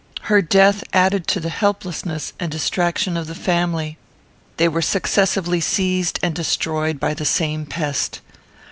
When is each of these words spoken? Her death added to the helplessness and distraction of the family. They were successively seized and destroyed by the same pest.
Her 0.33 0.41
death 0.41 0.83
added 0.93 1.27
to 1.27 1.39
the 1.39 1.51
helplessness 1.51 2.33
and 2.39 2.51
distraction 2.51 3.15
of 3.15 3.27
the 3.27 3.35
family. 3.35 3.99
They 4.57 4.67
were 4.67 4.81
successively 4.81 5.61
seized 5.61 6.19
and 6.23 6.33
destroyed 6.33 6.99
by 6.99 7.13
the 7.13 7.23
same 7.23 7.67
pest. 7.67 8.19